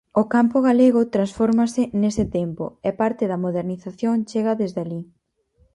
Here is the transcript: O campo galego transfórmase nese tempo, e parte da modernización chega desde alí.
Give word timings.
O 0.21 0.23
campo 0.33 0.57
galego 0.67 1.01
transfórmase 1.15 1.83
nese 2.01 2.25
tempo, 2.37 2.65
e 2.87 2.89
parte 3.01 3.23
da 3.31 3.41
modernización 3.45 4.15
chega 4.29 4.57
desde 4.61 4.79
alí. 4.81 5.01